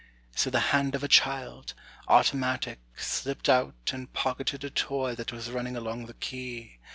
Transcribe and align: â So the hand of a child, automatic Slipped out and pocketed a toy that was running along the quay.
â 0.33 0.39
So 0.39 0.49
the 0.49 0.59
hand 0.73 0.95
of 0.95 1.03
a 1.03 1.07
child, 1.07 1.75
automatic 2.07 2.79
Slipped 2.95 3.47
out 3.47 3.91
and 3.93 4.11
pocketed 4.11 4.63
a 4.63 4.71
toy 4.71 5.13
that 5.13 5.31
was 5.31 5.51
running 5.51 5.75
along 5.77 6.07
the 6.07 6.15
quay. 6.15 6.79